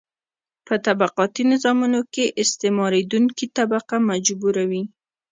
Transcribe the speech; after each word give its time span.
په 0.67 0.75
طبقاتي 0.85 1.43
نظامونو 1.51 1.99
کې 2.13 2.33
استثماریدونکې 2.43 3.45
طبقه 3.57 3.95
مجبوره 4.09 4.63
وي. 4.71 4.83